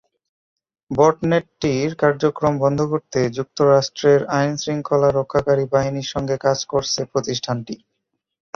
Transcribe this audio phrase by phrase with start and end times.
[0.91, 7.75] বটনেটটির কার্যক্রম বন্ধ করতে যুক্তরাষ্ট্রের আইন-শৃঙ্খলা রক্ষাকারী বাহিনীর সঙ্গে কাজ করছে প্রতিষ্ঠানটি।